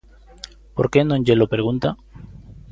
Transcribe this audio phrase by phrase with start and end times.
[0.75, 1.87] ¿Por que non llelo pregunta?